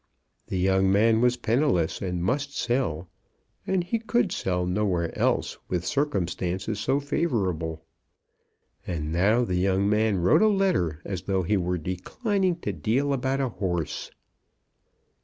[0.47, 3.07] The young man was penniless, and must sell;
[3.67, 7.85] and he could sell nowhere else with circumstances so favourable.
[8.87, 13.13] And now the young man wrote a letter as though he were declining to deal
[13.13, 14.09] about a horse!